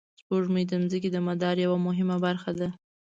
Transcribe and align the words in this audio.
سپوږمۍ 0.21 0.63
د 0.67 0.71
ځمکې 0.89 1.09
د 1.11 1.17
مدار 1.27 1.55
یوه 1.65 1.77
مهمه 1.87 2.17
برخه 2.25 2.51
ده 2.59 2.67